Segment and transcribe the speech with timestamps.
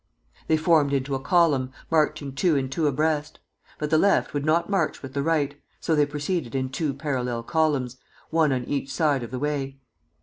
[0.47, 3.37] They formed into a column, marching two and two abreast;
[3.77, 7.43] but the Left would not march with the Right, so they proceeded in two parallel
[7.43, 7.97] columns,
[8.31, 9.79] one on each side of the way.